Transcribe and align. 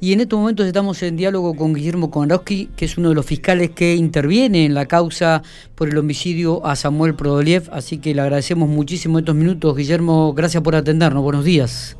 Y 0.00 0.12
en 0.12 0.20
estos 0.20 0.38
momentos 0.38 0.66
estamos 0.66 1.02
en 1.02 1.16
diálogo 1.16 1.54
con 1.54 1.72
Guillermo 1.72 2.10
Konarowski, 2.10 2.68
que 2.76 2.84
es 2.84 2.98
uno 2.98 3.08
de 3.08 3.14
los 3.14 3.24
fiscales 3.24 3.70
que 3.70 3.94
interviene 3.94 4.66
en 4.66 4.74
la 4.74 4.86
causa 4.86 5.42
por 5.74 5.88
el 5.88 5.96
homicidio 5.96 6.64
a 6.66 6.76
Samuel 6.76 7.14
Prodoliev. 7.14 7.68
Así 7.72 7.98
que 7.98 8.14
le 8.14 8.20
agradecemos 8.20 8.68
muchísimo 8.68 9.18
estos 9.18 9.34
minutos. 9.34 9.74
Guillermo, 9.74 10.34
gracias 10.34 10.62
por 10.62 10.76
atendernos. 10.76 11.22
Buenos 11.22 11.44
días. 11.44 11.96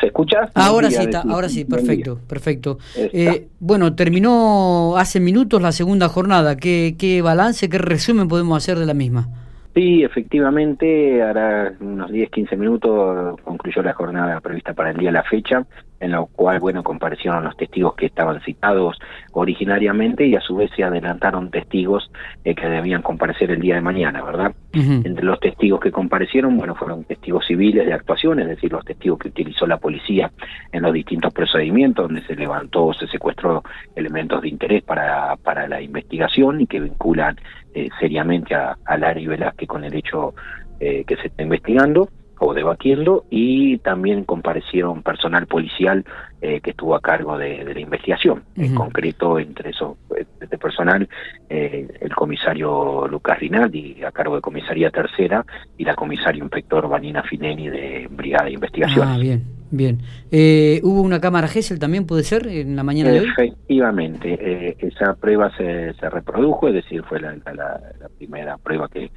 ¿Se 0.00 0.06
escucha? 0.06 0.50
Ahora 0.54 0.90
sí, 0.90 0.96
está, 1.02 1.20
ahora 1.20 1.48
sí, 1.48 1.64
perfecto, 1.64 2.18
perfecto. 2.26 2.78
Eh, 2.96 3.46
bueno, 3.60 3.94
terminó 3.94 4.96
hace 4.96 5.20
minutos 5.20 5.62
la 5.62 5.70
segunda 5.70 6.08
jornada. 6.08 6.56
¿Qué, 6.56 6.96
¿Qué 6.98 7.22
balance, 7.22 7.68
qué 7.68 7.78
resumen 7.78 8.26
podemos 8.26 8.56
hacer 8.56 8.76
de 8.76 8.86
la 8.86 8.94
misma? 8.94 9.28
Sí, 9.74 10.04
efectivamente, 10.04 11.20
ahora 11.20 11.72
unos 11.80 12.12
10, 12.12 12.30
15 12.30 12.56
minutos 12.56 13.40
concluyó 13.42 13.82
la 13.82 13.92
jornada 13.92 14.40
prevista 14.40 14.72
para 14.72 14.90
el 14.90 14.96
día 14.96 15.08
de 15.08 15.14
la 15.14 15.24
fecha, 15.24 15.66
en 15.98 16.12
la 16.12 16.24
cual, 16.24 16.60
bueno, 16.60 16.84
comparecieron 16.84 17.42
los 17.42 17.56
testigos 17.56 17.96
que 17.96 18.06
estaban 18.06 18.40
citados 18.42 18.96
originariamente 19.32 20.26
y 20.26 20.36
a 20.36 20.40
su 20.40 20.54
vez 20.54 20.70
se 20.76 20.84
adelantaron 20.84 21.50
testigos 21.50 22.08
eh, 22.44 22.54
que 22.54 22.68
debían 22.68 23.02
comparecer 23.02 23.50
el 23.50 23.60
día 23.60 23.74
de 23.74 23.80
mañana, 23.80 24.22
¿verdad? 24.22 24.54
Entre 24.72 25.24
los 25.24 25.40
testigos 25.40 25.80
que 25.80 25.90
comparecieron, 25.90 26.56
bueno, 26.56 26.76
fueron 26.76 27.04
testigos 27.04 27.44
civiles 27.46 27.86
de 27.86 27.94
actuación, 27.94 28.38
es 28.40 28.48
decir, 28.48 28.70
los 28.70 28.84
testigos 28.84 29.18
que 29.18 29.28
utilizó 29.28 29.66
la 29.66 29.78
policía 29.78 30.30
en 30.70 30.82
los 30.82 30.92
distintos 30.92 31.32
procedimientos, 31.32 32.06
donde 32.06 32.22
se 32.26 32.36
levantó, 32.36 32.92
se 32.92 33.08
secuestró 33.08 33.64
elementos 33.96 34.42
de 34.42 34.48
interés 34.48 34.84
para, 34.84 35.36
para 35.36 35.66
la 35.66 35.80
investigación 35.80 36.60
y 36.60 36.66
que 36.66 36.80
vinculan 36.80 37.36
eh, 37.74 37.88
seriamente 37.98 38.54
a, 38.54 38.76
a 38.84 38.96
Larry 38.96 39.26
Velázquez 39.26 39.68
con 39.68 39.84
el 39.84 39.94
hecho 39.94 40.32
eh, 40.78 41.04
que 41.04 41.16
se 41.16 41.26
está 41.26 41.42
investigando 41.42 42.08
o 42.38 42.54
debatiendo 42.54 43.24
y 43.30 43.78
también 43.78 44.24
comparecieron 44.24 45.02
personal 45.02 45.46
policial 45.46 46.04
eh, 46.40 46.60
que 46.60 46.70
estuvo 46.70 46.94
a 46.94 47.00
cargo 47.00 47.36
de, 47.36 47.64
la 47.64 47.80
investigación. 47.80 48.44
En 48.56 48.74
concreto, 48.74 49.38
entre 49.38 49.70
eso, 49.70 49.96
este 50.40 50.58
personal, 50.58 51.08
el 51.48 52.14
comisario 52.14 53.08
Lucas 53.08 53.38
Rinaldi, 53.38 54.02
a 54.04 54.12
cargo 54.12 54.36
de 54.36 54.40
comisaría 54.40 54.90
tercera, 54.90 55.44
y 55.78 55.84
la 55.84 55.94
comisaria 55.94 56.42
inspector 56.42 56.88
Vanina 56.88 57.22
Fineni 57.22 57.68
de 57.68 58.08
Brigada 58.10 58.44
de 58.44 58.52
Investigación. 58.52 59.08
Ah, 59.08 59.16
bien. 59.16 59.53
Bien. 59.70 59.98
Eh, 60.30 60.80
¿Hubo 60.82 61.00
una 61.02 61.20
cámara 61.20 61.48
GESEL 61.48 61.78
también, 61.78 62.06
puede 62.06 62.22
ser, 62.22 62.46
en 62.46 62.76
la 62.76 62.82
mañana 62.82 63.10
de 63.10 63.20
hoy? 63.20 63.28
Efectivamente. 63.28 64.38
Eh, 64.40 64.76
esa 64.78 65.14
prueba 65.14 65.50
se, 65.56 65.92
se, 65.94 66.10
reprodujo, 66.10 66.68
es 66.68 66.74
decir, 66.74 67.02
fue 67.04 67.20
la, 67.20 67.34
la, 67.34 68.08
primera 68.18 68.56
prueba 68.58 68.88
que, 68.88 69.10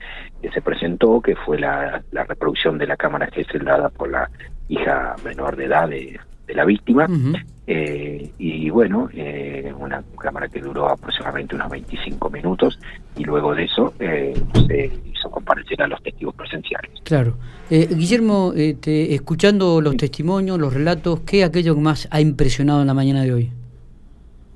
se 0.54 0.62
presentó, 0.62 1.22
que 1.22 1.36
fue 1.36 1.60
la, 1.60 2.02
la 2.12 2.24
reproducción 2.24 2.78
de 2.78 2.88
la 2.88 2.98
cámara 2.98 3.28
GESEL 3.28 3.66
dada 3.66 3.90
por 3.90 4.10
la 4.10 4.30
hija 4.70 5.16
menor 5.24 5.56
de 5.56 5.66
edad 5.66 5.90
de, 5.90 6.20
de 6.48 6.54
la 6.54 6.66
víctima. 6.66 7.08
eh, 7.68 8.32
y 8.38 8.70
bueno, 8.70 9.10
eh, 9.14 9.72
una 9.78 10.02
cámara 10.20 10.48
que 10.48 10.62
duró 10.62 10.90
aproximadamente 10.90 11.56
unos 11.56 11.70
25 11.70 12.30
minutos 12.30 12.80
y 13.18 13.26
luego 13.26 13.54
de 13.54 13.66
eso 13.66 13.94
eh, 14.00 14.34
se 14.68 14.92
hizo 15.18 15.30
comparecer 15.30 15.82
a 15.82 15.88
los 15.88 16.02
testigos 16.02 16.36
presenciales. 16.36 16.92
Claro. 17.04 17.38
Eh, 17.70 17.88
Guillermo, 17.90 18.54
te, 18.54 19.14
escuchando 19.14 19.82
los 19.82 19.98
testimonios, 19.98 20.60
los 20.60 20.74
relatos, 20.74 21.22
¿qué 21.22 21.42
es 21.42 21.48
aquello 21.48 21.76
que 21.76 21.82
más 21.82 22.08
ha 22.12 22.22
impresionado 22.22 22.82
en 22.82 22.88
la 22.88 22.94
mañana 22.94 23.24
de 23.24 23.34
hoy? 23.34 23.52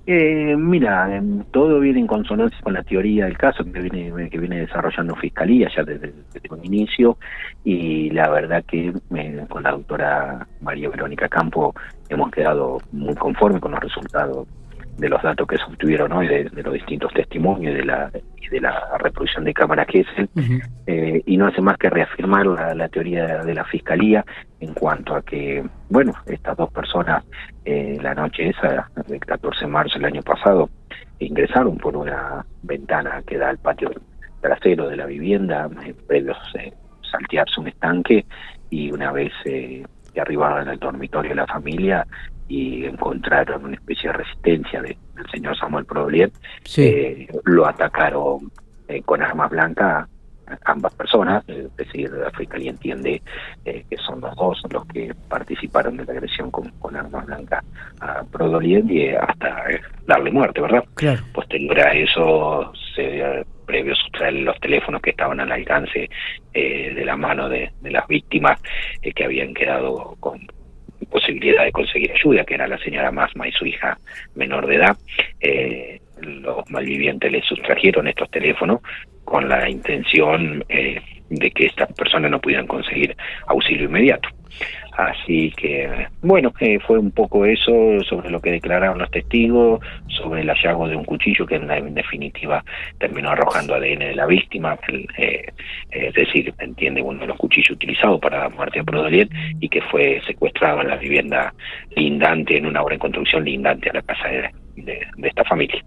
Eh, 0.07 0.55
mira, 0.57 1.15
em, 1.15 1.43
todo 1.51 1.79
viene 1.79 1.99
en 1.99 2.07
consonancia 2.07 2.57
con 2.63 2.73
la 2.73 2.81
teoría 2.81 3.25
del 3.25 3.37
caso 3.37 3.63
que 3.63 3.79
viene, 3.79 4.29
que 4.29 4.39
viene 4.39 4.61
desarrollando 4.61 5.15
Fiscalía 5.15 5.69
ya 5.75 5.83
desde, 5.83 6.11
desde 6.33 6.49
un 6.49 6.65
inicio 6.65 7.17
y 7.63 8.09
la 8.09 8.29
verdad 8.29 8.63
que 8.65 8.91
eh, 9.15 9.45
con 9.47 9.61
la 9.61 9.71
doctora 9.71 10.47
María 10.61 10.89
Verónica 10.89 11.29
Campo 11.29 11.75
hemos 12.09 12.31
quedado 12.31 12.79
muy 12.91 13.13
conformes 13.13 13.61
con 13.61 13.71
los 13.71 13.79
resultados 13.79 14.47
de 14.97 15.09
los 15.09 15.21
datos 15.21 15.47
que 15.47 15.57
se 15.57 15.63
obtuvieron 15.63 16.11
hoy 16.11 16.27
de, 16.27 16.49
los 16.63 16.73
distintos 16.73 17.13
testimonios 17.13 17.73
y 17.73 17.77
de 17.77 17.85
la 17.85 18.11
de 18.51 18.59
la 18.59 18.97
reproducción 18.99 19.45
de 19.45 19.53
cámara 19.53 19.85
que 19.85 20.05
eh, 20.85 21.23
y 21.25 21.37
no 21.37 21.47
hace 21.47 21.61
más 21.61 21.77
que 21.77 21.89
reafirmar 21.89 22.45
la, 22.45 22.89
teoría 22.89 23.43
de, 23.43 23.53
la 23.53 23.63
fiscalía 23.63 24.25
en 24.59 24.73
cuanto 24.73 25.15
a 25.15 25.21
que 25.21 25.63
bueno 25.89 26.13
estas 26.25 26.57
dos 26.57 26.71
personas 26.71 27.23
eh, 27.63 27.97
la 28.01 28.13
noche 28.13 28.49
esa 28.49 28.89
del 29.07 29.21
14 29.21 29.61
de 29.61 29.71
marzo 29.71 29.97
del 29.97 30.05
año 30.05 30.21
pasado 30.21 30.69
ingresaron 31.19 31.77
por 31.77 31.95
una 31.95 32.45
ventana 32.63 33.23
que 33.25 33.37
da 33.37 33.49
al 33.49 33.57
patio 33.57 33.91
trasero 34.41 34.89
de 34.89 34.97
la 34.97 35.05
vivienda 35.05 35.69
eh, 35.85 35.95
previos 36.07 36.37
eh, 36.55 36.73
saltearse 37.09 37.59
un 37.59 37.69
estanque 37.69 38.25
y 38.69 38.91
una 38.91 39.11
vez 39.11 39.31
que 40.13 40.21
arribaron 40.21 40.67
al 40.67 40.79
dormitorio 40.79 41.29
de 41.31 41.35
la 41.35 41.47
familia 41.47 42.05
y 42.47 42.85
encontraron 42.85 43.65
una 43.65 43.75
especie 43.75 44.09
de 44.09 44.17
resistencia 44.17 44.81
de, 44.81 44.97
del 45.15 45.29
señor 45.31 45.57
Samuel 45.57 45.85
Prodoliet, 45.85 46.33
eh, 46.77 47.27
lo 47.45 47.65
atacaron 47.65 48.51
eh, 48.87 49.01
con 49.03 49.21
armas 49.21 49.49
blancas 49.49 50.09
ambas 50.65 50.93
personas, 50.95 51.43
es 51.47 51.75
decir, 51.75 52.09
la 52.11 52.31
Fiscalía 52.31 52.71
entiende 52.71 53.21
eh, 53.65 53.85
que 53.89 53.97
son 53.97 54.21
los 54.21 54.35
dos 54.35 54.61
los 54.71 54.85
que 54.87 55.13
participaron 55.29 55.97
de 55.97 56.05
la 56.05 56.13
agresión 56.13 56.51
con, 56.51 56.69
con 56.79 56.95
armas 56.95 57.25
blancas 57.25 57.63
a 57.99 58.23
Prodoliet 58.23 58.89
y 58.89 59.09
hasta 59.09 59.65
darle 60.05 60.31
muerte, 60.31 60.61
¿verdad? 60.61 60.83
Claro. 60.95 61.21
Posterior 61.33 61.79
a 61.79 61.93
eso, 61.93 62.73
se 62.95 63.45
previo 63.65 63.95
sustraer 63.95 64.33
los 64.33 64.59
teléfonos 64.59 65.01
que 65.01 65.11
estaban 65.11 65.39
al 65.39 65.51
alcance 65.51 66.09
de 66.53 67.03
la 67.05 67.15
mano 67.15 67.47
de, 67.47 67.71
de 67.79 67.91
las 67.91 68.05
víctimas 68.07 68.59
que 69.01 69.23
habían 69.23 69.53
quedado 69.53 70.17
con 70.19 70.41
posibilidad 71.11 71.65
de 71.65 71.71
conseguir 71.71 72.11
ayuda, 72.11 72.43
que 72.43 72.55
era 72.55 72.67
la 72.67 72.77
señora 72.79 73.11
Masma 73.11 73.47
y 73.47 73.51
su 73.51 73.65
hija 73.65 73.97
menor 74.35 74.65
de 74.65 74.75
edad. 74.75 74.97
Eh, 75.39 76.01
los 76.21 76.69
malvivientes 76.69 77.31
le 77.31 77.41
sustrajeron 77.41 78.07
estos 78.07 78.29
teléfonos 78.29 78.81
con 79.23 79.47
la 79.47 79.69
intención 79.69 80.63
eh, 80.69 81.01
de 81.29 81.51
que 81.51 81.67
estas 81.67 81.91
personas 81.93 82.31
no 82.31 82.41
pudieran 82.41 82.67
conseguir 82.67 83.15
auxilio 83.47 83.85
inmediato. 83.85 84.29
Así 84.97 85.51
que, 85.55 86.07
bueno, 86.21 86.53
eh, 86.59 86.77
fue 86.85 86.99
un 86.99 87.11
poco 87.11 87.45
eso 87.45 87.71
sobre 88.03 88.29
lo 88.29 88.41
que 88.41 88.51
declararon 88.51 88.99
los 88.99 89.09
testigos, 89.09 89.79
sobre 90.07 90.41
el 90.41 90.49
hallazgo 90.49 90.89
de 90.89 90.97
un 90.97 91.05
cuchillo 91.05 91.45
que 91.45 91.55
en, 91.55 91.93
definitiva 91.93 92.63
terminó 92.99 93.29
arrojando 93.29 93.73
ADN 93.73 93.99
de 93.99 94.15
la 94.15 94.25
víctima, 94.25 94.77
eh, 95.17 95.45
es 95.89 96.13
decir, 96.13 96.53
entiende 96.59 97.01
uno 97.01 97.21
de 97.21 97.27
los 97.27 97.37
cuchillos 97.37 97.71
utilizados 97.71 98.19
para 98.19 98.39
la 98.39 98.49
muerte 98.49 98.79
de 98.79 98.85
Prodoliet 98.85 99.29
y 99.61 99.69
que 99.69 99.81
fue 99.81 100.21
secuestrado 100.27 100.81
en 100.81 100.89
la 100.89 100.97
vivienda 100.97 101.53
lindante, 101.95 102.57
en 102.57 102.65
una 102.65 102.81
obra 102.83 102.95
en 102.95 102.99
construcción 102.99 103.45
lindante 103.45 103.89
a 103.89 103.93
la 103.93 104.01
casa 104.01 104.27
de, 104.27 104.49
de, 104.75 104.99
esta 105.23 105.43
familia. 105.45 105.83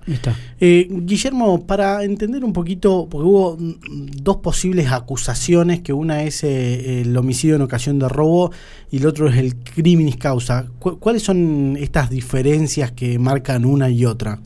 Eh, 0.60 0.86
Guillermo, 0.90 1.66
para 1.66 2.04
entender 2.04 2.44
un 2.44 2.52
poquito, 2.52 3.06
porque 3.10 3.26
hubo 3.26 3.56
dos 3.58 4.36
posibles 4.38 4.90
acusaciones, 4.92 5.80
que 5.80 5.92
una 5.92 6.22
es 6.22 6.44
eh, 6.44 7.02
el 7.02 7.16
homicidio 7.16 7.56
en 7.56 7.62
ocasión 7.62 7.98
de 7.98 8.08
robo 8.08 8.50
y 8.90 8.98
el 8.98 9.06
otro 9.06 9.28
es 9.28 9.36
el 9.36 9.56
criminis 9.56 10.16
causa. 10.16 10.66
¿Cuáles 10.78 11.22
son 11.22 11.76
estas 11.78 12.10
diferencias 12.10 12.92
que 12.92 13.18
marcan 13.18 13.64
una 13.64 13.90
y 13.90 14.04
otra? 14.04 14.38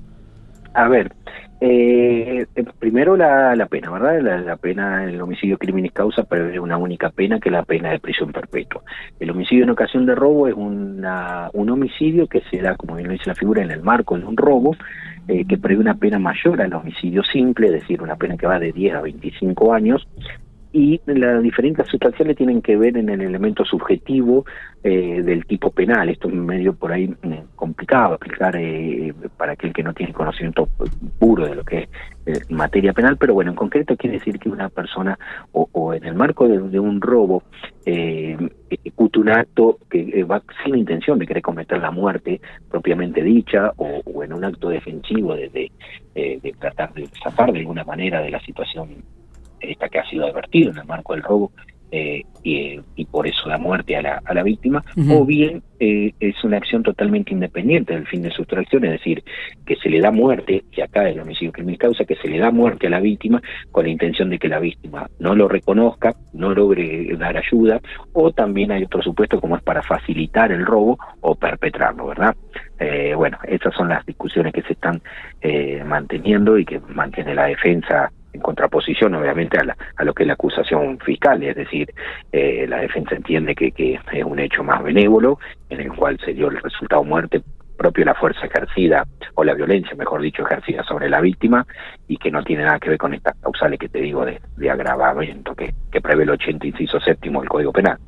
A 0.75 0.89
ver, 0.89 1.13
eh, 1.61 2.47
primero 2.79 3.17
la, 3.17 3.57
la 3.57 3.67
pena, 3.67 3.91
¿verdad? 3.91 4.45
La, 4.45 4.57
pena, 4.57 5.05
el 5.05 5.21
homicidio 5.21 5.59
criminis 5.59 5.93
causa 5.93 6.23
prevé 6.23 6.61
una 6.61 6.77
única 6.77 7.11
pena 7.11 7.41
que 7.41 7.51
la 7.51 7.65
pena 7.65 7.91
de 7.91 7.99
prisión 7.99 8.33
perpetua. 8.33 8.83
El 9.19 9.31
homicidio 9.31 9.65
en 9.65 9.71
ocasión 9.71 10.07
de 10.07 10.15
robo 10.15 10.47
es 10.47 10.55
una, 10.55 11.51
un 11.53 11.71
homicidio 11.71 12.29
que 12.29 12.43
se 12.51 12.59
da, 12.59 12.77
como 12.77 12.95
bien 12.95 13.09
lo 13.09 13.13
dice 13.13 13.25
la 13.27 13.35
figura, 13.35 13.63
en 13.63 13.71
el 13.71 13.83
marco 13.83 14.17
de 14.17 14.25
un 14.25 14.37
robo, 14.37 14.77
eh, 15.27 15.45
que 15.47 15.59
prevé 15.59 15.81
una 15.81 15.95
pena 15.95 16.19
mayor 16.19 16.63
al 16.63 16.73
homicidio 16.73 17.23
simple, 17.25 17.67
es 17.67 17.73
decir, 17.73 18.03
una 18.03 18.17
pena 18.17 18.37
que 18.37 18.47
va 18.47 18.59
de 18.59 18.73
10 18.73 18.95
a 18.95 19.01
25 19.03 19.75
años, 19.75 20.07
y 20.79 21.01
las 21.07 21.43
diferencias 21.43 21.89
sustanciales 21.89 22.37
tienen 22.37 22.63
que 22.63 22.77
ver 22.77 22.97
en 22.97 23.09
el 23.09 23.21
elemento 23.21 23.65
subjetivo 23.65 24.45
eh, 24.85 25.23
del 25.25 25.45
tipo 25.45 25.73
penal. 25.73 26.09
Esto 26.09 26.29
es 26.29 26.35
medio 26.35 26.73
por 26.73 26.93
ahí 26.93 27.09
mm, 27.09 27.57
complicado 27.57 28.15
explicar 28.15 28.55
eh, 28.55 29.13
para 29.37 29.55
aquel 29.55 29.73
que 29.73 29.83
no 29.83 29.93
tiene 29.93 30.13
conocimiento 30.13 30.69
puro 31.19 31.47
de 31.47 31.57
lo 31.57 31.65
que 31.65 31.79
es 31.79 31.89
eh, 32.27 32.45
materia 32.51 32.93
penal, 32.93 33.17
pero 33.17 33.35
bueno, 33.35 33.51
en 33.51 33.57
concreto 33.57 33.97
quiere 33.97 34.19
decir 34.19 34.39
que 34.39 34.49
una 34.49 34.69
persona 34.69 35.19
o, 35.51 35.93
en 35.95 36.05
el 36.05 36.15
marco 36.15 36.47
de, 36.47 36.79
un 36.79 37.01
robo 37.01 37.43
eh, 37.85 38.37
ejecute 38.71 39.19
un 39.19 39.31
acto 39.31 39.79
que 39.91 40.23
va 40.23 40.41
sin 40.65 40.77
intención 40.77 41.19
de 41.19 41.27
querer 41.27 41.43
cometer 41.43 41.79
la 41.81 41.91
muerte 41.91 42.41
propiamente 42.71 43.25
dicha 43.25 43.73
o, 43.79 44.01
o 44.05 44.23
en 44.23 44.33
un 44.33 44.45
acto 44.45 44.69
defensivo 44.69 45.35
de, 45.35 45.49
de, 45.49 45.73
de 46.15 46.55
tratar 46.61 46.95
de 46.95 47.09
zafar 47.21 47.53
de 47.53 47.59
alguna 47.59 47.83
manera 47.83 48.21
de 48.21 48.31
la 48.31 48.41
situación 48.41 49.18
esta 49.61 49.89
que 49.89 49.99
ha 49.99 50.09
sido 50.09 50.27
advertido 50.27 50.71
en 50.71 50.79
el 50.79 50.85
marco 50.85 51.15
del 51.15 51.23
robo, 51.23 51.53
eh, 51.91 52.25
y, 52.43 53.05
por 53.07 53.27
eso 53.27 53.49
da 53.49 53.59
muerte 53.59 53.97
a 53.97 54.03
la, 54.03 54.23
a 54.25 54.35
la 54.35 54.43
víctima, 54.43 54.85
o 55.11 55.25
bien 55.25 55.63
eh, 55.81 56.13
es 56.21 56.45
una 56.45 56.59
acción 56.59 56.83
totalmente 56.83 57.33
independiente 57.33 57.95
del 57.95 58.07
fin 58.07 58.23
de 58.23 58.31
sustracción, 58.31 58.85
es 58.85 58.93
decir, 58.93 59.23
que 59.67 59.77
se 59.77 59.89
le 59.91 60.01
da 60.01 60.11
muerte, 60.11 60.65
y 60.73 60.81
acá 60.81 61.09
el 61.09 61.21
homicidio 61.21 61.53
criminal 61.53 61.79
causa, 61.79 62.05
que 62.05 62.17
se 62.17 62.29
le 62.29 62.39
da 62.39 62.51
muerte 62.51 62.87
a 62.87 62.91
la 62.91 63.01
víctima 63.01 63.43
con 63.71 63.85
la 63.85 63.91
intención 63.91 64.31
de 64.31 64.39
que 64.39 64.49
la 64.49 64.61
víctima 64.61 65.09
no 65.19 65.35
lo 65.35 65.49
reconozca, 65.49 66.15
no 66.33 66.55
logre 66.55 67.15
dar 67.17 67.37
ayuda, 67.37 67.81
o 68.13 68.33
también 68.33 68.71
hay 68.73 68.85
otro 68.85 69.03
supuesto 69.03 69.41
como 69.41 69.57
es 69.57 69.63
para 69.63 69.83
facilitar 69.83 70.53
el 70.53 70.65
robo 70.65 70.99
o 71.21 71.35
perpetrarlo, 71.35 72.07
¿verdad? 72.07 72.35
Eh, 72.79 73.15
bueno, 73.15 73.39
esas 73.45 73.75
son 73.75 73.89
las 73.89 74.05
discusiones 74.07 74.53
que 74.53 74.63
se 74.63 74.75
están 74.75 75.03
manteniendo 75.87 76.59
y 76.59 76.65
que 76.65 76.81
mantiene 76.81 77.35
la 77.35 77.47
defensa 77.47 78.11
en 78.33 78.41
contraposición 78.41 79.15
obviamente 79.15 79.59
a, 79.59 79.77
a 79.97 80.05
lo 80.05 80.15
que 80.15 80.23
es 80.23 80.27
la 80.27 80.35
acusación 80.35 80.99
fiscal, 80.99 81.43
es 81.43 81.57
decir, 81.57 81.93
eh, 82.33 82.67
la 82.69 82.79
defensa 82.79 83.15
entiende 83.15 83.55
que, 83.55 83.73
es 84.13 84.25
un 84.25 84.39
hecho 84.39 84.63
más 84.63 84.83
benévolo 84.83 85.39
en 85.71 85.81
el 85.81 85.93
cual 85.93 86.19
se 86.25 86.35
dio 86.35 86.49
el 86.49 86.61
resultado 86.61 87.05
muerte 87.05 87.43
propio 87.77 88.05
la 88.05 88.15
fuerza 88.15 88.47
ejercida 88.47 89.07
o 89.35 89.45
la 89.45 89.55
violencia, 89.55 89.95
mejor 89.95 90.21
dicho, 90.21 90.43
ejercida 90.43 90.83
sobre 90.83 91.09
la 91.09 91.21
víctima 91.21 91.65
y 92.09 92.17
que 92.17 92.31
no 92.31 92.43
tiene 92.43 92.65
nada 92.65 92.81
que 92.81 92.91
ver 92.91 92.99
con 92.99 93.15
estas 93.15 93.37
causales 93.37 93.79
que 93.79 93.89
te 93.89 94.01
digo 94.01 94.25
de, 94.25 94.41
de 94.57 94.71
agravamiento 94.71 95.55
que, 95.55 95.73
que 95.93 96.01
prevé 96.01 96.25
el 96.25 96.31
80 96.31 96.67
inciso 96.67 96.99
séptimo 96.99 97.41
del 97.41 97.49
Código 97.49 97.73
Penal. 97.73 97.99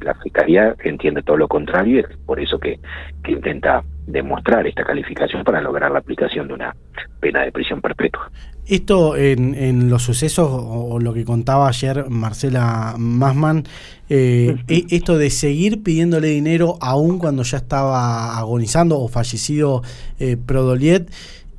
La 0.00 0.14
Fiscalía 0.14 0.74
entiende 0.84 1.22
todo 1.22 1.36
lo 1.36 1.48
contrario 1.48 1.96
y 1.96 1.98
es 2.00 2.16
por 2.26 2.40
eso 2.40 2.58
que, 2.58 2.80
que 3.22 3.32
intenta 3.32 3.82
demostrar 4.06 4.66
esta 4.66 4.84
calificación 4.84 5.44
para 5.44 5.60
lograr 5.60 5.90
la 5.90 6.00
aplicación 6.00 6.48
de 6.48 6.54
una 6.54 6.76
pena 7.20 7.42
de 7.42 7.52
prisión 7.52 7.80
perpetua. 7.80 8.30
Esto 8.66 9.16
en, 9.16 9.54
en 9.54 9.90
los 9.90 10.02
sucesos 10.02 10.48
o, 10.50 10.98
lo 10.98 11.14
que 11.14 11.24
contaba 11.24 11.68
ayer 11.68 12.08
Marcela 12.08 12.94
Masman, 12.98 13.64
eh, 14.08 14.56
e, 14.68 14.86
esto 14.90 15.18
de 15.18 15.30
seguir 15.30 15.82
pidiéndole 15.82 16.28
dinero 16.28 16.76
aún 16.80 17.18
cuando 17.18 17.42
ya 17.42 17.58
estaba 17.58 18.38
agonizando 18.38 18.98
o 18.98 19.08
fallecido 19.08 19.82
eh, 20.18 20.36
Prodoliet 20.36 21.10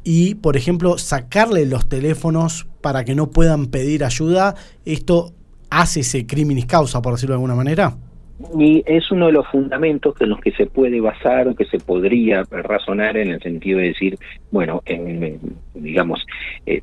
y, 0.04 0.36
por 0.36 0.58
ejemplo, 0.58 0.98
sacarle 0.98 1.66
los 1.66 1.88
teléfonos 1.88 2.68
para 2.82 3.06
que 3.06 3.16
no 3.16 3.32
puedan 3.32 3.68
pedir 3.68 4.04
ayuda, 4.04 4.56
¿esto 4.86 5.32
hace 5.70 6.02
ese 6.02 6.28
criminis 6.28 6.66
causa, 6.66 7.02
por 7.02 7.14
decirlo 7.14 7.34
de 7.34 7.38
alguna 7.38 7.56
manera? 7.56 7.96
Y 8.58 8.84
es 8.86 9.12
uno 9.12 9.28
de 9.28 9.34
los 9.34 9.48
fundamentos 9.48 10.16
en 10.20 10.30
los 10.30 10.40
que 10.40 10.52
se 10.52 10.66
puede 10.66 11.00
basar 11.02 11.48
o 11.48 11.56
que 11.56 11.66
se 11.66 11.80
podría 11.80 12.44
razonar 12.50 13.18
en 13.18 13.32
el 13.32 13.42
sentido 13.42 13.80
de 13.80 13.88
decir, 13.88 14.18
bueno, 14.52 14.82
en, 14.86 15.40
digamos, 15.74 16.26
eh, 16.66 16.82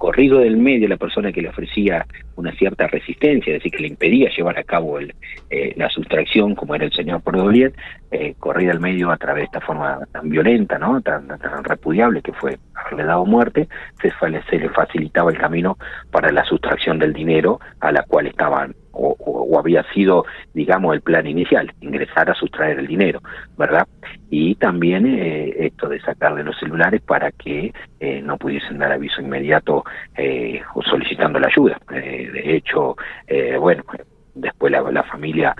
corrido 0.00 0.38
del 0.38 0.56
medio 0.56 0.88
la 0.88 0.96
persona 0.96 1.30
que 1.30 1.42
le 1.42 1.50
ofrecía 1.50 2.06
una 2.36 2.52
cierta 2.52 2.86
resistencia, 2.86 3.52
es 3.52 3.58
decir, 3.58 3.70
que 3.70 3.82
le 3.82 3.88
impedía 3.88 4.30
llevar 4.34 4.58
a 4.58 4.64
cabo 4.64 4.98
el, 4.98 5.14
eh, 5.50 5.74
la 5.76 5.90
sustracción, 5.90 6.54
como 6.54 6.74
era 6.74 6.86
el 6.86 6.92
señor 6.92 7.20
Pordoliet, 7.20 7.74
eh, 8.10 8.34
corrida 8.38 8.70
del 8.70 8.80
medio 8.80 9.10
a 9.10 9.18
través 9.18 9.42
de 9.42 9.44
esta 9.44 9.60
forma 9.60 9.98
tan 10.10 10.30
violenta, 10.30 10.78
¿no? 10.78 11.02
tan, 11.02 11.28
repudiable 11.64 12.22
que 12.22 12.32
fue 12.32 12.56
haberle 12.74 13.04
dado 13.04 13.26
muerte, 13.26 13.68
se, 14.00 14.10
se 14.48 14.58
le 14.58 14.70
facilitaba 14.70 15.32
el 15.32 15.36
camino 15.36 15.76
para 16.10 16.32
la 16.32 16.46
sustracción 16.46 16.98
del 16.98 17.12
dinero 17.12 17.60
a 17.80 17.92
la 17.92 18.02
cual 18.04 18.26
estaban 18.26 18.74
o, 18.92 19.58
había 19.58 19.82
sido, 19.92 20.24
digamos, 20.54 20.94
el 20.94 21.02
plan 21.02 21.26
inicial, 21.26 21.70
ingresar 21.80 22.30
a 22.30 22.34
sustraer 22.34 22.78
el 22.78 22.86
dinero, 22.86 23.20
¿verdad? 23.58 23.86
Y 24.30 24.54
también 24.54 25.06
eh, 25.06 25.66
esto 25.66 25.88
de 25.88 26.00
sacarle 26.00 26.44
los 26.44 26.58
celulares 26.58 27.00
para 27.02 27.32
que 27.32 27.72
eh, 27.98 28.22
no 28.22 28.38
pudiesen 28.38 28.78
dar 28.78 28.92
aviso 28.92 29.20
inmediato 29.20 29.84
eh, 30.16 30.62
solicitando 30.84 31.38
la 31.40 31.48
ayuda. 31.48 31.80
de 31.90 32.56
hecho, 32.56 32.96
bueno, 33.58 33.84
después 34.34 34.70
la, 34.72 34.82
la 34.90 35.02
familia 35.02 35.54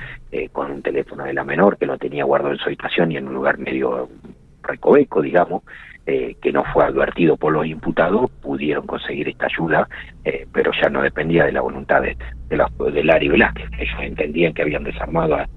con 0.52 0.70
un 0.70 0.82
teléfono 0.82 1.25
de 1.25 1.34
la 1.34 1.44
menor 1.44 1.76
que 1.76 1.87
lo 1.87 1.99
tenía 1.99 2.25
guardado 2.25 2.52
en 2.52 2.58
su 2.58 2.67
habitación 2.67 3.11
y 3.11 3.17
en 3.17 3.26
un 3.26 3.34
lugar 3.34 3.58
medio 3.58 4.08
recoveco, 4.62 5.20
digamos, 5.20 5.62
eh, 6.06 6.37
que 6.40 6.50
no 6.50 6.64
fue 6.73 6.84
advertido 6.84 7.37
por 7.37 7.52
los 7.52 7.66
imputados, 7.66 8.31
pudieron 8.43 8.87
conseguir 8.87 9.28
esta 9.28 9.46
ayuda, 9.46 9.88
eh, 10.25 10.46
pero 10.52 10.73
ya 10.81 10.88
no 10.88 11.02
dependía 11.02 11.44
de 11.44 11.52
la 11.52 11.61
voluntad 11.61 12.00
de, 12.00 12.16
de, 12.49 12.56
los, 12.56 12.69
de 12.93 13.05
Lari 13.05 13.28
Velázquez. 13.28 13.69
Ellos 13.78 14.00
entendían 14.00 14.55
que 14.55 14.62
habían 14.62 14.82
desarmado 14.82 15.37
a, 15.37 15.49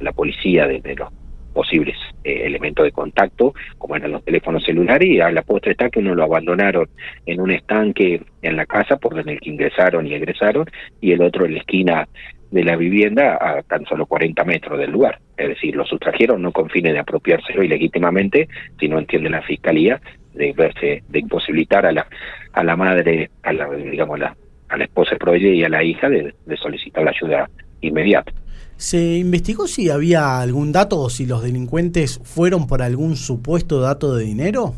la 0.00 0.12
policía 0.12 0.66
de, 0.68 0.94
los 0.94 1.12
posibles 1.58 1.96
eh, 2.22 2.42
elementos 2.44 2.84
de 2.84 2.92
contacto, 2.92 3.52
como 3.78 3.96
eran 3.96 4.12
los 4.12 4.24
teléfonos 4.24 4.62
celulares, 4.62 5.08
y 5.08 5.18
a 5.18 5.28
la 5.32 5.42
postre 5.42 5.72
está 5.72 5.90
que 5.90 5.98
uno 5.98 6.14
lo 6.14 6.22
abandonaron 6.22 6.88
en 7.26 7.40
un 7.40 7.50
estanque 7.50 8.22
en 8.42 8.56
la 8.56 8.64
casa 8.64 8.96
por 8.96 9.24
que 9.24 9.38
ingresaron 9.42 10.06
y 10.06 10.14
egresaron, 10.14 10.66
y 11.00 11.10
el 11.10 11.20
otro 11.20 11.46
en 11.46 11.54
la 11.54 11.58
esquina 11.58 12.08
de 12.52 12.62
la 12.62 12.76
vivienda 12.76 13.36
a 13.40 13.60
tan 13.64 13.84
solo 13.86 14.06
40 14.06 14.44
metros 14.44 14.78
del 14.78 14.92
lugar. 14.92 15.18
Es 15.36 15.48
decir, 15.48 15.74
lo 15.74 15.84
sustrajeron 15.84 16.42
no 16.42 16.52
con 16.52 16.70
fines 16.70 16.92
de 16.92 17.00
apropiárselo 17.00 17.64
ilegítimamente, 17.64 18.48
sino 18.78 18.96
entiende 18.96 19.28
la 19.28 19.42
fiscalía 19.42 20.00
de 20.34 20.52
verse, 20.52 21.02
de 21.08 21.18
imposibilitar 21.18 21.86
a 21.86 21.90
la 21.90 22.06
a 22.52 22.62
la 22.62 22.76
madre, 22.76 23.30
a 23.42 23.52
la 23.52 23.68
digamos 23.74 24.16
la, 24.20 24.36
a 24.68 24.76
la 24.76 24.84
esposa 24.84 25.16
de 25.16 25.40
y 25.40 25.64
a 25.64 25.68
la 25.68 25.82
hija 25.82 26.08
de, 26.08 26.32
de 26.46 26.56
solicitar 26.56 27.02
la 27.02 27.10
ayuda 27.10 27.50
inmediata. 27.80 28.32
¿Se 28.76 29.16
investigó 29.16 29.66
si 29.66 29.90
había 29.90 30.40
algún 30.40 30.70
dato 30.70 31.00
o 31.00 31.10
si 31.10 31.26
los 31.26 31.42
delincuentes 31.42 32.20
fueron 32.22 32.66
por 32.66 32.80
algún 32.80 33.16
supuesto 33.16 33.80
dato 33.80 34.14
de 34.14 34.24
dinero? 34.24 34.74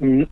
Mm, 0.00 0.22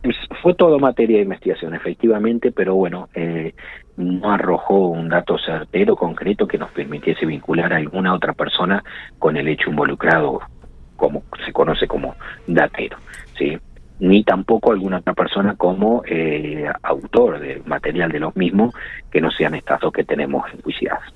fue 0.41 0.55
todo 0.55 0.79
materia 0.79 1.17
de 1.17 1.23
investigación, 1.23 1.73
efectivamente, 1.73 2.51
pero 2.51 2.75
bueno, 2.75 3.07
eh, 3.13 3.53
no 3.97 4.31
arrojó 4.31 4.87
un 4.87 5.07
dato 5.07 5.37
certero, 5.37 5.95
concreto, 5.95 6.47
que 6.47 6.57
nos 6.57 6.71
permitiese 6.71 7.25
vincular 7.25 7.71
a 7.71 7.77
alguna 7.77 8.13
otra 8.13 8.33
persona 8.33 8.83
con 9.19 9.37
el 9.37 9.47
hecho 9.47 9.69
involucrado, 9.69 10.41
como 10.95 11.23
se 11.45 11.53
conoce 11.53 11.87
como 11.87 12.15
datero, 12.47 12.97
¿sí? 13.37 13.57
ni 13.99 14.23
tampoco 14.23 14.71
alguna 14.71 14.97
otra 14.97 15.13
persona 15.13 15.55
como 15.55 16.03
eh, 16.05 16.65
autor 16.83 17.39
del 17.39 17.63
material 17.65 18.11
de 18.11 18.19
los 18.19 18.35
mismos, 18.35 18.73
que 19.11 19.21
no 19.21 19.29
sean 19.31 19.55
estas 19.55 19.79
dos 19.81 19.93
que 19.93 20.03
tenemos 20.03 20.43
enjuiciadas. 20.53 21.13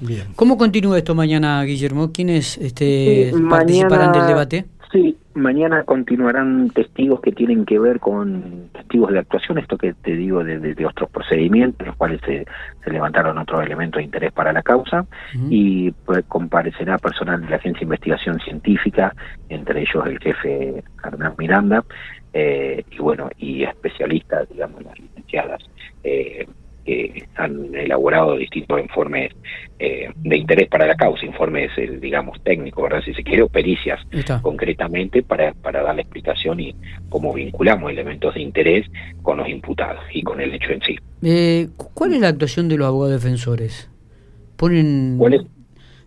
Bien. 0.00 0.26
¿Cómo 0.36 0.58
continúa 0.58 0.98
esto 0.98 1.14
mañana, 1.14 1.62
Guillermo? 1.64 2.12
¿Quiénes 2.12 2.58
este, 2.58 3.32
participarán 3.48 4.12
del 4.12 4.26
debate? 4.26 4.64
Sí, 4.92 5.16
mañana 5.34 5.82
continuarán 5.84 6.70
testigos 6.70 7.20
que 7.20 7.32
tienen 7.32 7.64
que 7.64 7.78
ver 7.78 7.98
con 7.98 8.68
testigos 8.72 9.12
de 9.12 9.18
actuación, 9.18 9.58
esto 9.58 9.76
que 9.76 9.94
te 9.94 10.14
digo 10.14 10.44
de, 10.44 10.86
otros 10.86 11.10
procedimientos, 11.10 11.86
los 11.86 11.96
cuales 11.96 12.20
se, 12.24 12.46
levantaron 12.90 13.36
otros 13.36 13.64
elementos 13.64 13.98
de 13.98 14.04
interés 14.04 14.32
para 14.32 14.52
la 14.52 14.62
causa, 14.62 15.06
y 15.50 15.90
pues, 15.90 16.24
comparecerá 16.28 16.98
personal 16.98 17.40
de 17.40 17.50
la 17.50 17.56
Agencia 17.56 17.80
de 17.80 17.84
Investigación 17.84 18.38
Científica, 18.40 19.14
entre 19.48 19.80
ellos 19.80 20.06
el 20.06 20.18
jefe 20.20 20.84
Hernán 21.04 21.34
Miranda, 21.36 21.84
eh, 22.32 22.84
y 22.90 22.98
bueno, 22.98 23.28
y 23.38 23.64
especialistas, 23.64 24.48
digamos, 24.48 24.82
las 24.84 24.98
licenciadas. 24.98 25.62
Eh, 26.04 26.46
que 26.86 27.26
han 27.34 27.74
elaborado 27.74 28.36
distintos 28.36 28.80
informes 28.80 29.32
eh, 29.78 30.08
de 30.16 30.36
interés 30.36 30.68
para 30.68 30.86
la 30.86 30.94
causa, 30.94 31.26
informes, 31.26 31.70
eh, 31.76 31.98
digamos, 32.00 32.40
técnicos, 32.42 32.84
¿verdad? 32.84 33.02
Si 33.04 33.12
se 33.12 33.22
quiere, 33.22 33.42
o 33.42 33.48
pericias 33.48 34.00
concretamente 34.42 35.22
para, 35.22 35.52
para 35.52 35.82
dar 35.82 35.94
la 35.94 36.00
explicación 36.00 36.60
y 36.60 36.74
cómo 37.08 37.34
vinculamos 37.34 37.90
elementos 37.90 38.34
de 38.34 38.40
interés 38.40 38.86
con 39.22 39.38
los 39.38 39.48
imputados 39.48 40.02
y 40.12 40.22
con 40.22 40.40
el 40.40 40.54
hecho 40.54 40.70
en 40.70 40.80
sí. 40.82 40.96
Eh, 41.22 41.68
¿Cuál 41.76 42.14
es 42.14 42.20
la 42.20 42.28
actuación 42.28 42.68
de 42.68 42.78
los 42.78 42.86
abogados 42.86 43.22
defensores? 43.22 43.90
Ponen... 44.56 45.16
¿Cuál 45.18 45.34
es? 45.34 45.42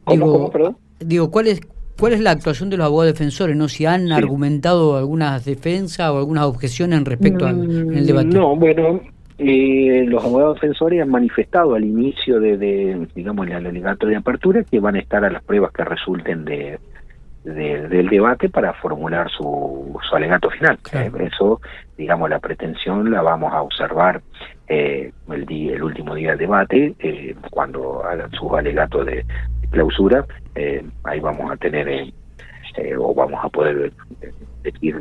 digo, 0.07 0.49
perdón? 0.49 0.77
Digo, 0.99 1.29
¿cuál 1.29 1.47
es, 1.47 1.61
¿Cuál 1.99 2.13
es 2.13 2.21
la 2.21 2.31
actuación 2.31 2.69
de 2.69 2.77
los 2.77 2.85
abogados 2.85 3.13
defensores? 3.13 3.57
¿No 3.57 3.67
si 3.67 3.85
han 3.85 4.11
argumentado 4.11 4.97
algunas 4.97 5.43
defensas 5.43 6.09
o 6.09 6.17
algunas 6.17 6.45
objeciones 6.45 7.03
respecto 7.03 7.45
al 7.45 7.59
el 7.93 8.07
debate? 8.07 8.29
No, 8.29 8.55
bueno, 8.55 9.01
eh, 9.39 10.05
los 10.07 10.23
abogados 10.23 10.55
defensores 10.55 11.01
han 11.01 11.09
manifestado 11.09 11.75
al 11.75 11.83
inicio 11.83 12.39
de, 12.39 13.07
digamos, 13.15 13.47
el 13.47 13.53
alegato 13.53 14.07
de 14.07 14.15
apertura 14.15 14.63
que 14.63 14.79
van 14.79 14.95
a 14.95 14.99
estar 14.99 15.23
a 15.23 15.29
las 15.29 15.43
pruebas 15.43 15.71
que 15.71 15.83
resulten 15.83 16.45
de, 16.45 16.79
del 17.43 18.09
debate 18.09 18.49
para 18.49 18.73
formular 18.73 19.29
su, 19.31 19.97
su 20.07 20.15
alegato 20.15 20.49
final. 20.49 20.77
Eh, 20.93 21.11
eso, 21.19 21.61
digamos, 21.97 22.29
la 22.29 22.39
pretensión 22.39 23.09
la 23.11 23.21
vamos 23.21 23.53
a 23.53 23.61
observar 23.61 24.21
eh, 24.67 25.11
el, 25.31 25.45
día, 25.45 25.73
el 25.73 25.83
último 25.83 26.13
día 26.13 26.31
del 26.31 26.39
debate, 26.39 26.93
eh, 26.99 27.35
cuando 27.49 28.03
hagan 28.03 28.31
su 28.31 28.55
alegato 28.55 29.03
de, 29.03 29.25
clausura, 29.69 30.25
eh, 30.55 30.83
ahí 31.03 31.19
vamos 31.19 31.51
a 31.51 31.57
tener 31.57 32.11
o 32.99 33.13
vamos 33.13 33.39
a 33.43 33.49
poder 33.49 33.91
decir 34.63 34.95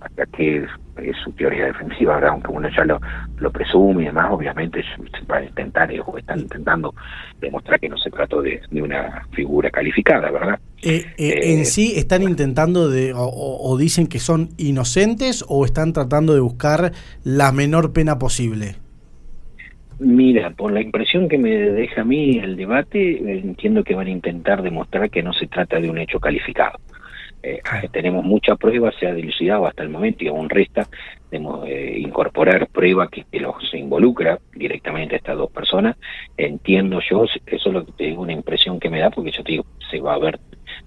hasta 0.00 0.26
qué 0.26 0.58
es, 0.58 1.16
su 1.24 1.32
teoría 1.32 1.66
defensiva, 1.66 2.14
¿verdad? 2.14 2.30
aunque 2.30 2.50
uno 2.50 2.68
ya 2.68 2.84
lo, 2.84 3.00
lo 3.38 3.50
presume 3.50 4.02
y 4.02 4.06
demás, 4.06 4.28
obviamente 4.30 4.82
va 5.30 5.38
a 5.38 5.44
intentar 5.44 5.90
o 6.06 6.18
están 6.18 6.40
intentando 6.40 6.94
demostrar 7.40 7.80
que 7.80 7.88
no 7.88 7.96
se 7.96 8.10
trató 8.10 8.42
de, 8.42 8.60
una 8.72 9.26
figura 9.32 9.70
calificada, 9.70 10.30
¿verdad? 10.30 10.58
Eh, 10.82 11.04
eh, 11.16 11.52
¿En 11.52 11.60
eh, 11.60 11.64
sí 11.64 11.94
están 11.96 12.22
intentando 12.22 12.88
de, 12.88 13.12
o, 13.14 13.76
dicen 13.78 14.06
que 14.06 14.18
son 14.18 14.50
inocentes 14.58 15.44
o 15.48 15.64
están 15.64 15.92
tratando 15.92 16.34
de 16.34 16.40
buscar 16.40 16.92
la 17.24 17.52
menor 17.52 17.92
pena 17.92 18.18
posible? 18.18 18.76
Mira, 19.98 20.50
por 20.50 20.72
la 20.72 20.80
impresión 20.80 21.28
que 21.28 21.38
me 21.38 21.50
deja 21.50 22.00
a 22.00 22.04
mí 22.04 22.38
el 22.38 22.56
debate, 22.56 23.38
entiendo 23.38 23.84
que 23.84 23.94
van 23.94 24.08
a 24.08 24.10
intentar 24.10 24.62
demostrar 24.62 25.10
que 25.10 25.22
no 25.22 25.32
se 25.32 25.46
trata 25.46 25.80
de 25.80 25.88
un 25.88 25.98
hecho 25.98 26.18
calificado. 26.18 26.78
Eh, 27.42 27.60
tenemos 27.90 28.24
mucha 28.24 28.54
prueba, 28.54 28.92
se 28.98 29.06
ha 29.06 29.14
dilucidado 29.14 29.66
hasta 29.66 29.82
el 29.82 29.88
momento 29.88 30.22
y 30.22 30.28
aún 30.28 30.48
resta 30.48 30.88
de, 31.30 31.38
eh, 31.66 31.98
incorporar 31.98 32.68
prueba 32.68 33.08
que, 33.08 33.24
los 33.40 33.74
involucra 33.74 34.38
directamente 34.54 35.16
a 35.16 35.18
estas 35.18 35.36
dos 35.36 35.50
personas. 35.50 35.96
Entiendo 36.36 37.00
yo, 37.10 37.24
eso 37.24 37.68
es 37.68 37.74
lo 37.74 37.84
que 37.84 37.92
te 37.92 38.04
digo, 38.04 38.22
una 38.22 38.32
impresión 38.32 38.78
que 38.78 38.88
me 38.88 39.00
da, 39.00 39.10
porque 39.10 39.32
yo 39.32 39.42
te 39.42 39.52
digo, 39.52 39.66
se 39.90 40.00
va 40.00 40.14
a 40.14 40.18
ver 40.18 40.38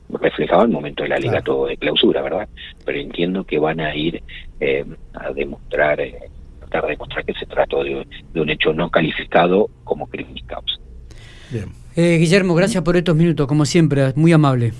reflejado 0.10 0.64
en 0.64 0.70
el 0.70 0.76
momento 0.76 1.04
del 1.04 1.12
alegato 1.12 1.66
de 1.66 1.76
clausura, 1.76 2.22
¿verdad? 2.22 2.48
Pero 2.86 3.00
entiendo 3.00 3.44
que 3.44 3.60
van 3.60 3.82
a 3.82 3.94
ir 3.94 4.24
eh, 4.62 4.86
a 5.14 5.32
demostrar, 5.34 6.00
tratar 6.60 6.84
de 6.84 6.90
demostrar 6.92 7.26
que 7.26 7.34
se 7.34 7.46
trató 7.46 7.84
de, 7.84 8.08
un 8.34 8.50
hecho 8.50 8.72
no 8.72 8.90
calificado 8.90 9.70
como 9.84 10.08
crimen 10.08 10.36
causa. 10.48 10.80
Bien. 11.52 11.70
Guillermo, 11.96 12.56
gracias 12.56 12.84
por 12.84 12.98
estos 12.98 13.16
minutos, 13.16 13.48
como 13.48 13.66
siempre, 13.66 14.12
muy 14.16 14.32
amable. 14.34 14.74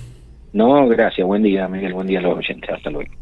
No, 0.56 0.88
gracias. 0.88 1.26
Buen 1.26 1.42
día, 1.42 1.68
Miguel. 1.68 1.92
Buen 1.92 2.06
día 2.06 2.18
a 2.18 2.22
los 2.22 2.38
oyentes. 2.38 2.70
Hasta 2.70 2.88
luego. 2.88 3.10